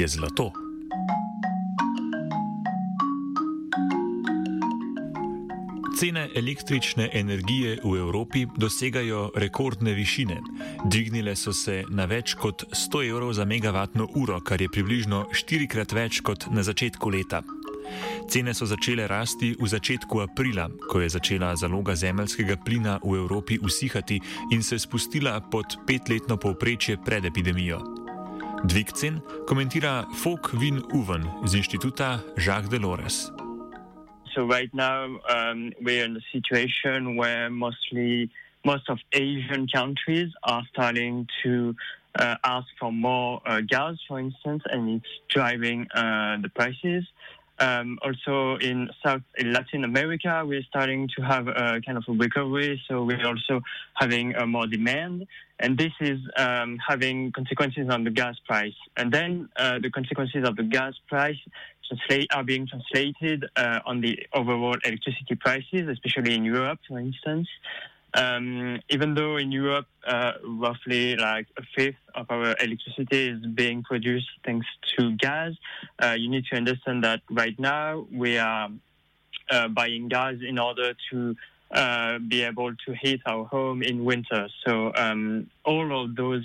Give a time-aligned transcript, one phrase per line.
[0.00, 0.52] Je zlato.
[6.00, 10.38] Cene električne energije v Evropi dosegajo rekordne višine.
[10.84, 15.92] Dvignile so se na več kot 100 evrov za megavatno uro, kar je približno štirikrat
[15.92, 17.42] več kot na začetku leta.
[18.30, 23.58] Cene so začele rasti v začetku aprila, ko je začela zaloga zemeljskega plina v Evropi
[23.60, 24.20] usihati
[24.52, 27.99] in se spustila pod petletno povprečje pred epidemijo.
[28.64, 33.32] Dvig cen komentira Folk Vin Uven z inštituta Jacques Delors.
[34.34, 38.30] So right now um, we're in a situation where mostly
[38.64, 41.74] most of Asian countries are starting to
[42.18, 47.04] uh, ask for more uh, gas, for instance, and it's driving uh, the prices.
[47.60, 52.12] Um, also in South in Latin America, we're starting to have a kind of a
[52.12, 53.60] recovery, so we're also
[53.94, 55.26] having uh, more demand,
[55.58, 58.78] and this is um, having consequences on the gas price.
[58.96, 61.36] And then uh, the consequences of the gas price
[62.32, 67.48] are being translated uh, on the overall electricity prices, especially in Europe, for instance.
[68.14, 73.82] Um, even though in Europe, uh, roughly like a fifth of our electricity is being
[73.82, 74.66] produced thanks
[74.96, 75.52] to gas,
[76.02, 78.68] uh, you need to understand that right now we are
[79.50, 81.36] uh, buying gas in order to
[81.70, 84.48] uh, be able to heat our home in winter.
[84.66, 86.44] So um, all of those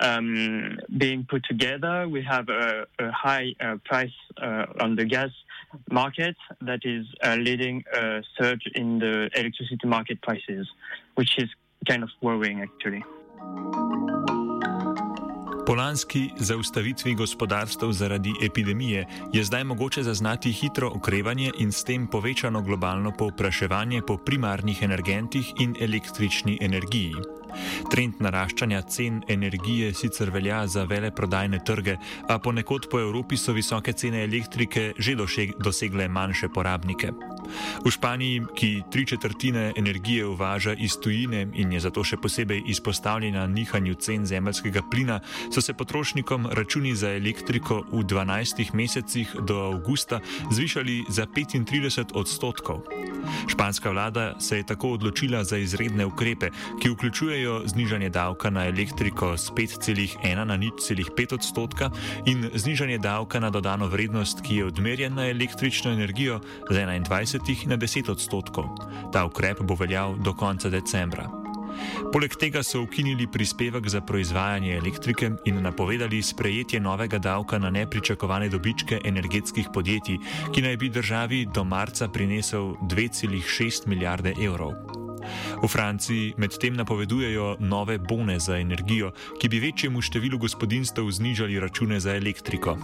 [0.00, 5.30] um, being put together, we have a, a high uh, price uh, on the gas
[5.90, 10.68] market that is uh, leading a surge in the electricity market prices,
[11.14, 11.48] which is
[11.86, 13.04] kind of worrying actually.
[15.68, 22.06] Po lanski zaustavitvi gospodarstv zaradi epidemije je zdaj mogoče zaznati hitro okrevanje in s tem
[22.06, 27.14] povečano globalno povpraševanje po primarnih energentih in električni energiji.
[27.90, 31.96] Trend naraščanja cen energije sicer velja za veleprodajne trge,
[32.28, 35.16] a ponekod po Evropi so visoke cene elektrike že
[35.58, 37.12] dosegle manjše porabnike.
[37.84, 43.46] V Španiji, ki tri četrtine energije uvaža iz tujine in je zato še posebej izpostavljena
[43.46, 45.20] nihanju cen zemljskega plina,
[45.54, 50.20] so se potrošnikom računi za elektriko v 12 mesecih do avgusta
[50.50, 52.82] zvišali za 35 odstotkov.
[53.48, 56.50] Španska vlada se je tako odločila za izredne ukrepe,
[56.82, 61.90] ki vključujejo znižanje davka na elektriko z 5,1 na 0,5 odstotka
[62.26, 67.76] in znižanje davka na dodano vrednost, ki je odmerjen na električno energijo z 21 na
[67.76, 68.64] 10 odstotkov.
[69.12, 71.28] Ta ukrep bo veljal do konca decembra.
[72.12, 78.48] Poleg tega so ukinili prispevek za proizvajanje elektrike in napovedali sprejetje novega davka na nepričakovane
[78.48, 80.18] dobičke energetskih podjetij,
[80.54, 84.72] ki naj bi državi do marca prinesel 2,6 milijarde evrov.
[85.62, 92.00] V Franciji medtem napovedujejo nove bone za energijo, ki bi večjemu številu gospodinstv znižali račune
[92.00, 92.78] za elektriko.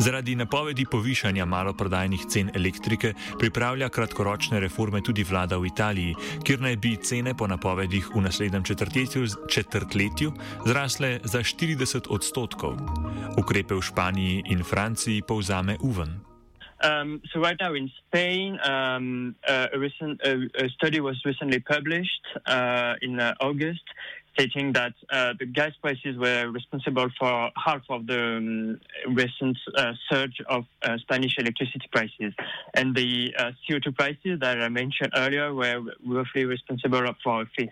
[0.00, 6.14] Zaradi napovedi povišanja maloprodajnih cen elektrike pripravlja kratkoročne reforme tudi vlada v Italiji,
[6.44, 10.32] kjer naj bi cene po napovedih v naslednjem četrtletju, četrtletju
[10.66, 12.76] zrasle za 40 odstotkov.
[13.38, 16.32] Ukrepe v Španiji in Franciji povzame Uven.
[16.82, 21.60] Um, so right now in Spain, um, uh, a, recent, uh, a study was recently
[21.60, 23.84] published uh, in uh, August
[24.34, 28.80] stating that uh, the gas prices were responsible for half of the um,
[29.14, 32.32] recent uh, surge of uh, Spanish electricity prices.
[32.74, 37.70] And the uh, CO2 prices that I mentioned earlier were roughly responsible for a fifth.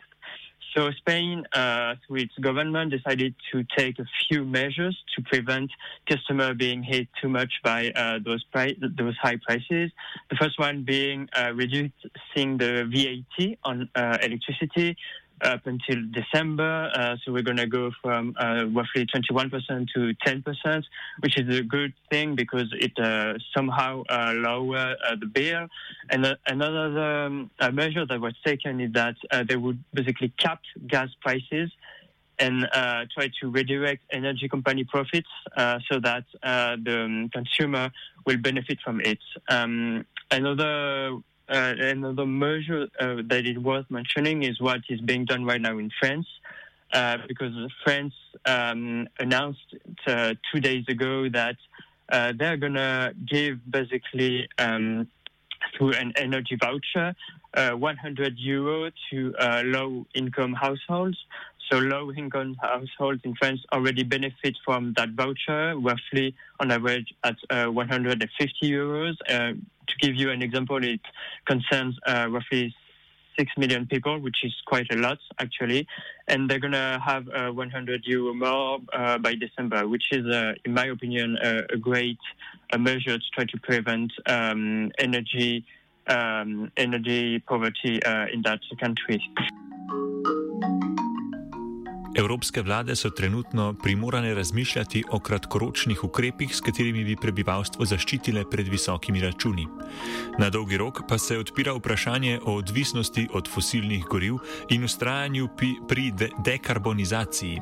[0.77, 5.69] So Spain, uh, through its government, decided to take a few measures to prevent
[6.09, 9.91] customers being hit too much by uh, those price, those high prices.
[10.31, 14.97] The first one being reducing the VAT on electricity
[15.43, 16.91] up until December.
[16.95, 20.85] Uh, so we're going to go from uh, roughly 21% to 10%,
[21.21, 25.67] which is a good thing because it uh, somehow uh, lower uh, the bill.
[26.11, 29.17] And uh, another um, measure that was taken is that
[29.49, 31.71] they would basically cap gas prices
[32.41, 37.91] and uh, try to redirect energy company profits uh, so that uh, the um, consumer
[38.27, 39.19] will benefit from it.
[39.49, 41.19] Um, another uh,
[41.51, 45.91] another measure uh, that is worth mentioning is what is being done right now in
[45.99, 46.27] France.
[46.93, 47.53] Uh, because
[47.85, 48.15] France
[48.47, 49.75] um, announced
[50.07, 51.57] two days ago that
[52.11, 55.07] they're going to give basically um,
[55.77, 57.15] through an energy voucher,
[57.55, 61.19] uh, 100 euro to uh, low income households.
[61.71, 67.37] So low income households in France already benefit from that voucher, roughly on average at
[67.49, 69.15] uh, 150 euros.
[69.91, 71.01] Uh, to give you an example, it
[71.47, 72.75] concerns uh, roughly
[73.39, 75.87] 6 million people, which is quite a lot actually.
[76.29, 80.55] And they're going to have uh, 100 euro more uh, by December, which is, uh,
[80.65, 82.19] in my opinion, a great
[82.79, 85.65] measure to try to prevent um, energy
[86.07, 88.01] um, energy poverty
[88.33, 89.21] in that country.
[92.21, 98.69] Evropske vlade so trenutno primorane razmišljati o kratkoročnih ukrepih, s katerimi bi prebivalstvo zaščitile pred
[98.69, 99.67] visokimi računi.
[100.39, 104.37] Na dolgi rok pa se odpira vprašanje o odvisnosti od fosilnih goriv
[104.69, 105.49] in ustrajanju
[105.89, 107.61] pri de dekarbonizaciji.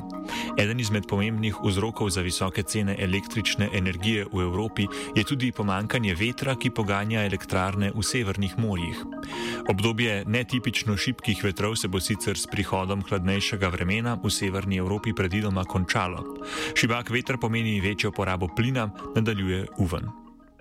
[0.58, 6.56] Eden izmed pomembnih vzrokov za visoke cene električne energije v Evropi je tudi pomankanje vetra,
[6.58, 9.06] ki poganja elektrarne v severnih morjih.
[9.68, 15.64] Obdobje netipično šibkih vetrov se bo sicer s prihodom hladnejšega vremena v severni Evropi predvidoma
[15.64, 16.24] končalo.
[16.74, 20.08] Šibak veter pomeni večjo porabo plina, nadaljuje Uven.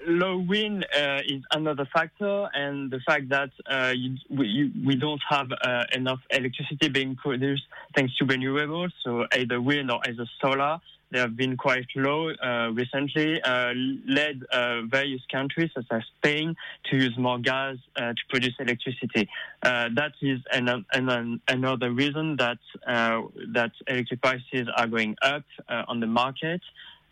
[0.07, 5.21] Low wind uh, is another factor, and the fact that uh, you, we, we don't
[5.27, 10.79] have uh, enough electricity being produced thanks to renewables, so either wind or either solar,
[11.11, 13.73] They have been quite low uh, recently, uh,
[14.07, 16.55] led uh, various countries such as Spain
[16.89, 19.29] to use more gas uh, to produce electricity.
[19.63, 23.21] Uh, that is an, an, another reason that uh,
[23.53, 26.61] that electric prices are going up on the market.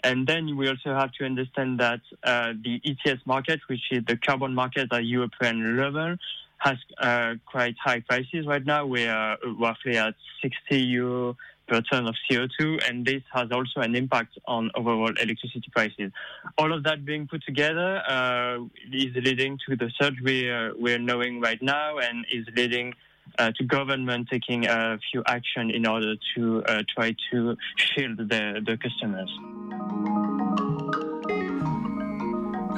[0.04, 4.54] And then we also have to understand that the ETS market, which is the carbon
[4.54, 6.18] market at European level,
[6.58, 6.78] has
[7.46, 8.86] quite high prices right now.
[8.86, 13.96] We are roughly at 60 euro per ton of CO2, and this has also an
[13.96, 16.12] impact on overall electricity prices.
[16.58, 18.58] All of that being put together uh,
[18.92, 22.94] is leading to the surge we are, we're knowing right now, and is leading
[23.40, 28.62] uh, to government taking a few action in order to uh, try to shield the,
[28.66, 29.32] the customers.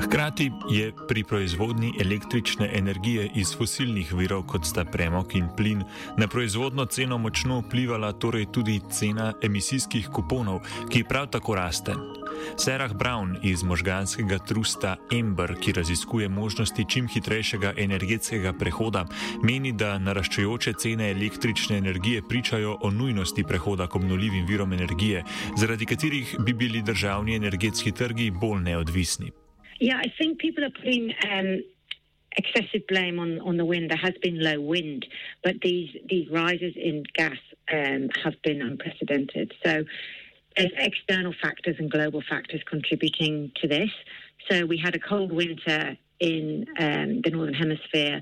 [0.03, 5.83] Hkrati je pri proizvodnji električne energije iz fosilnih virov, kot sta premog in plin,
[6.17, 10.59] na proizvodno ceno močno vplivala torej tudi cena emisijskih kuponov,
[10.89, 11.95] ki prav tako raste.
[12.57, 19.05] Sarah Brown iz možganskega trusta Ember, ki raziskuje možnosti čim hitrejšega energetskega prehoda,
[19.43, 25.23] meni, da naraščajoče cene električne energije pričajo o nujnosti prehoda k obnoljivim virom energije,
[25.57, 29.31] zaradi katerih bi bili državni energetski trgi bolj neodvisni.
[29.79, 31.61] Yeah, I think people are putting um,
[32.37, 33.91] excessive blame on, on the wind.
[33.91, 35.05] There has been low wind,
[35.43, 37.37] but these these rises in gas
[37.71, 39.53] um, have been unprecedented.
[39.63, 39.83] So
[40.55, 43.91] there's external factors and global factors contributing to this.
[44.49, 48.21] So we had a cold winter in um, the northern hemisphere.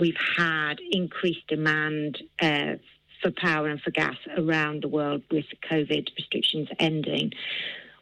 [0.00, 2.18] We've had increased demand.
[2.40, 2.76] Uh,
[3.22, 7.32] for power and for gas around the world with COVID restrictions ending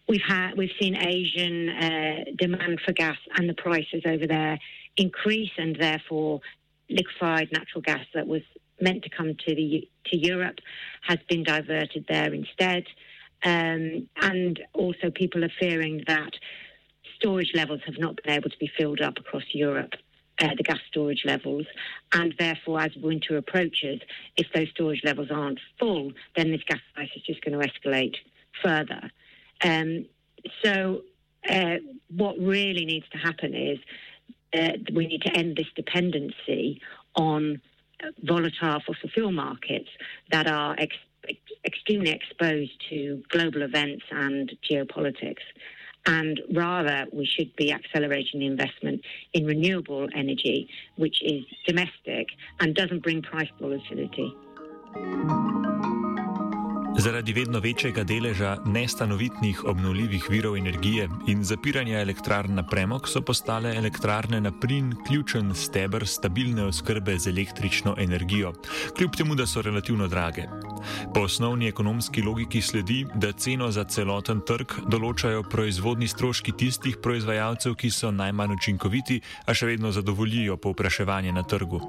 [0.09, 4.59] we've had we've seen Asian uh, demand for gas and the prices over there
[4.97, 6.41] increase, and therefore
[6.89, 8.43] liquefied natural gas that was
[8.81, 10.59] meant to come to the to Europe
[11.03, 12.85] has been diverted there instead.
[13.43, 16.33] Um, and also, people are fearing that
[17.17, 19.95] storage levels have not been able to be filled up across Europe.
[20.41, 21.65] Uh, the gas storage levels,
[22.13, 24.01] and therefore, as winter approaches,
[24.37, 28.17] if those storage levels aren't full, then this gas price is just going to escalate
[28.61, 29.13] further.
[29.65, 30.07] Um,
[30.63, 31.03] so,
[31.49, 31.77] uh,
[32.15, 33.79] what really needs to happen is
[34.57, 36.81] uh, we need to end this dependency
[37.17, 37.61] on
[38.23, 39.89] volatile fossil fuel markets
[40.31, 40.97] that are ex-
[41.65, 45.43] extremely exposed to global events and geopolitics.
[46.07, 49.01] And rather, we should be accelerating the investment
[49.33, 52.29] in renewable energy, which is domestic
[52.61, 54.35] and doesn't bring price volatility.
[56.99, 63.75] Zaradi vedno večjega deleža nestanovitnih obnovljivih virov energije in zapiranja elektrarn na premog so postale
[63.77, 68.53] elektrarne na plin ključen stebr stabilne oskrbe z električno energijo,
[68.97, 70.47] kljub temu, da so relativno drage.
[71.15, 77.75] Po osnovni ekonomski logiki sledi, da ceno za celoten trg določajo proizvodni stroški tistih proizvajalcev,
[77.75, 81.83] ki so najmanj učinkoviti, a še vedno zadovoljijo povpraševanje na trgu.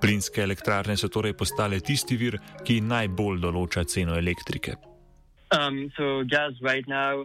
[0.00, 4.76] Plinske elektrarne so torej postale tisti vir, ki najbolj določa ceno elektrike.
[5.54, 7.24] Um, so gas right now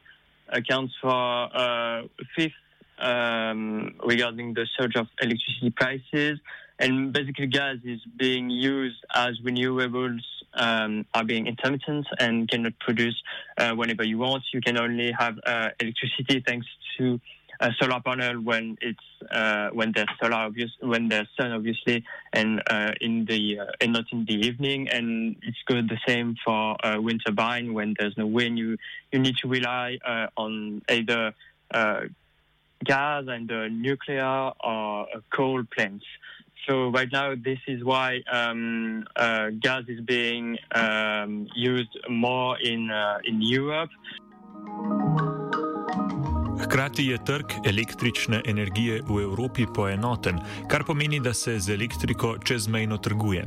[0.50, 2.03] accounts for uh,
[2.36, 2.53] fifth
[3.00, 6.39] um, regarding the surge of electricity prices,
[6.79, 10.22] and basically gas is being used as renewables
[10.53, 13.22] um, are being intermittent and cannot produce
[13.58, 14.44] uh, whenever you want.
[14.53, 17.20] You can only have uh, electricity thanks to
[17.59, 18.99] a solar panel when it's
[19.31, 23.93] uh, when there's solar obvious when there's sun obviously and uh, in the uh, and
[23.93, 24.89] not in the evening.
[24.89, 27.73] And it's good the same for uh, wind turbine.
[27.73, 28.77] When there's no wind you
[29.11, 31.33] you need to rely uh, on either
[31.71, 32.01] uh,
[32.85, 33.47] gas and
[33.81, 36.05] nuclear or coal plants.
[36.67, 42.89] So right now this is why um, gas is being um, used more in
[43.25, 43.89] in Europe.
[46.69, 50.38] Hkrati je trg električne energije v Evropi poenoten,
[50.69, 53.45] kar pomeni, da se z elektriko čezmejno trguje.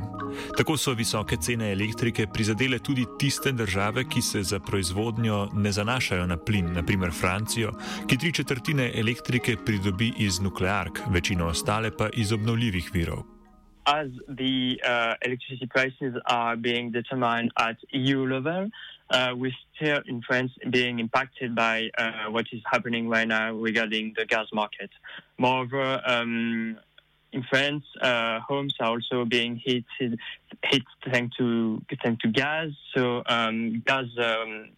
[0.57, 6.25] Tako so visoke cene elektrike prizadele tudi tiste države, ki se za proizvodnjo ne zanašajo
[6.27, 7.71] na plin, naprimer Francijo,
[8.09, 13.23] ki tri četrtine elektrike pridobi iz nukleark, večino ostale pa iz obnovljivih virov.
[13.85, 18.92] As the uh, electricity prices are being determined at EU level, uh,
[19.35, 24.25] we're still in France being impacted by uh, what is happening right now regarding the
[24.25, 24.89] gas market.
[25.37, 26.77] Moreover, um,
[27.31, 32.69] in France, uh, homes are also being hit hit thanks to thanks to gas.
[32.95, 34.69] So um, gas um,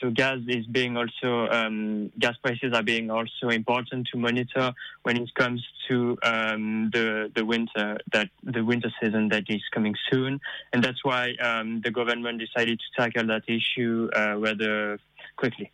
[0.00, 4.72] so gas is being also um, gas prices are being also important to monitor
[5.02, 9.94] when it comes to um, the the winter that the winter season that is coming
[10.10, 10.40] soon,
[10.72, 14.98] and that's why um, the government decided to tackle that issue uh, rather
[15.36, 15.70] quickly.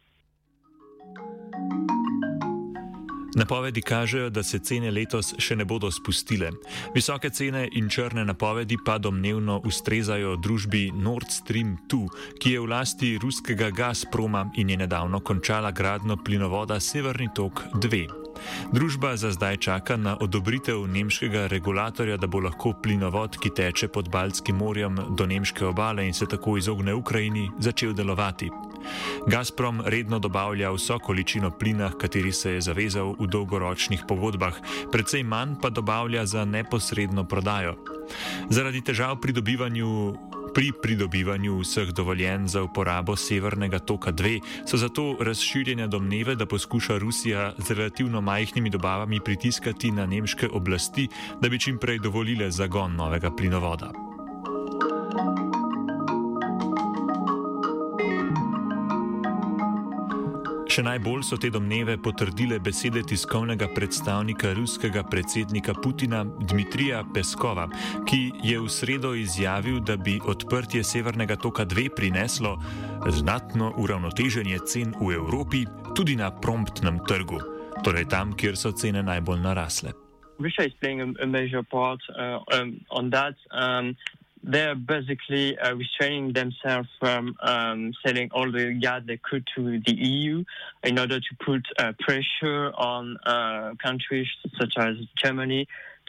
[3.34, 6.50] Napovedi kažejo, da se cene letos še ne bodo spustile.
[6.94, 12.02] Visoke cene in črne napovedi pa domnevno ustrezajo družbi Nord Stream 2,
[12.40, 18.22] ki je v lasti ruskega Gazproma in je nedavno končala gradno plinovoda Severni tok 2.
[18.72, 24.10] Družba za zdaj čaka na odobritev nemškega regulatorja, da bo lahko plinovod, ki teče pod
[24.12, 28.50] Baltskim morjem do nemške obale in se tako izogne Ukrajini, začel delovati.
[29.26, 34.60] Gazprom redno dobavlja vso količino plina, kateri se je zavezal v dolgoročnih pogodbah,
[34.92, 37.76] predvsej manj pa dobavlja za neposredno prodajo.
[38.50, 40.14] Zaradi težav pri dobivanju
[40.52, 46.98] Pri pridobivanju vseh dovoljenj za uporabo Severnega toka 2 so zato razširjene domneve, da poskuša
[46.98, 51.08] Rusija z relativno majhnimi dobavami pritiskati na nemške oblasti,
[51.40, 54.11] da bi čim prej dovolile zagon novega plinovoda.
[60.72, 67.66] Še najbolj so te domneve potrdile besede tiskovnega predstavnika ruskega predsednika Putina Dmitrija Peskova,
[68.08, 72.54] ki je v sredo izjavil, da bi odprtje Severnega toka 2 prineslo
[73.04, 77.42] znatno uravnoteženje cen v Evropi, tudi na promptnem trgu,
[77.84, 79.92] torej tam, kjer so cene najbolj narasle.
[80.40, 83.36] Russia is playing a, a major part uh, um, on that.
[83.52, 83.92] Um,
[84.42, 89.94] they're basically uh, restraining themselves from um, selling all the gas they could to the
[89.94, 90.44] EU
[90.82, 94.26] in order to put uh, pressure on uh, countries
[94.60, 95.66] such as Germany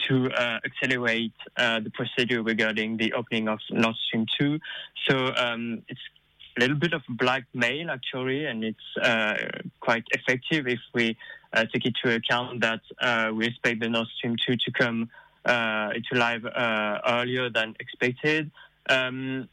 [0.08, 4.60] to uh, accelerate uh, the procedure regarding the opening of Nord Stream 2.
[5.08, 6.02] So um, it's
[6.58, 9.36] a little bit of blackmail, actually, and it's uh,
[9.80, 11.16] quite effective if we
[11.72, 12.82] take into account that
[13.36, 15.10] we expect the Nord Stream 2 to come
[15.46, 18.52] to live uh, earlier than expected.
[18.90, 19.50] Um,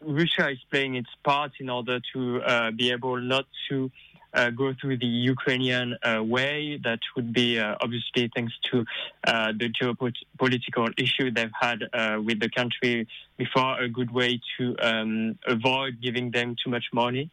[0.00, 3.90] Russia is playing its part in order to uh, be able not to
[4.34, 6.78] uh, go through the Ukrainian uh, way.
[6.84, 8.84] That would be uh, obviously thanks to
[9.24, 11.80] the geopolitical issue they've had
[12.24, 17.30] with the country before, a good way to um, avoid giving them too much money.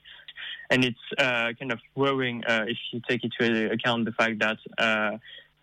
[0.69, 5.19] And it's kind of worrying if you take into account the fact that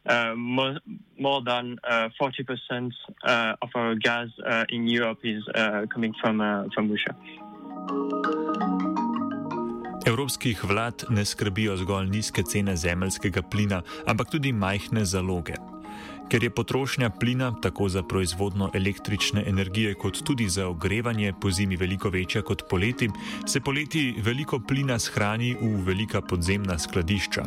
[0.07, 0.81] uh, more,
[1.19, 2.93] more, than uh, 40%
[3.25, 7.15] uh, of our gas uh, in Europe is uh, coming from, uh, from Russia.
[10.07, 15.55] Evropskih vlad ne skrbijo zgolj nizke cene zemljskega plina, ampak tudi majhne zaloge.
[16.31, 21.77] Ker je potrošnja plina tako za proizvodno električne energije, kot tudi za ogrevanje po zimi
[21.77, 23.11] veliko večja kot poleti,
[23.47, 27.45] se poleti veliko plina shrani v velika podzemna skladišča.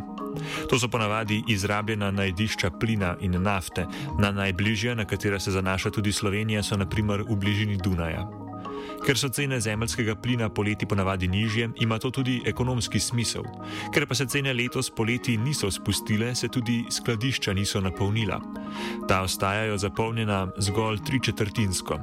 [0.69, 3.87] To so ponavadi izrabljena najdišča plina in nafte,
[4.19, 8.27] na najbližje, na katera se zanaša tudi Slovenija, so naprimer v bližini Dunaja.
[9.03, 13.43] Ker so cene zemljskega plina poleti ponavadi nižje, ima to tudi ekonomski smisel.
[13.93, 18.39] Ker pa se cene letos poleti niso spustile, se tudi skladišča niso napolnila.
[19.07, 21.99] Ta ostajajo zapolnjena zgolj tri četrtinsko.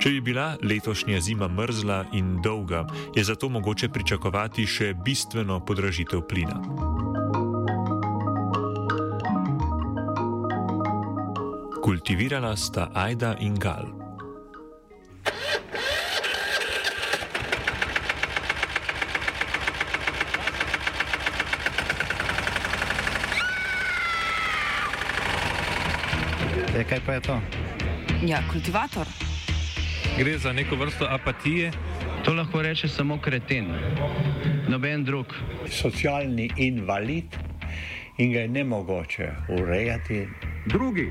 [0.00, 6.24] Če bi bila letošnja zima mrzla in dolga, je zato mogoče pričakovati še bistveno podražitev
[6.28, 6.91] plina.
[11.82, 13.86] Kultivirala sta Aida in Gal.
[26.70, 27.40] E, kaj pa je to?
[28.22, 29.06] Ja, kultivator.
[30.18, 31.72] Gre za neko vrsto apatije.
[32.24, 33.74] To lahko reče samo kreten,
[34.68, 35.34] noben drug.
[35.66, 37.36] Socialni invalid
[38.18, 40.28] in ga je ne mogoče urejati.
[40.66, 41.10] Drugi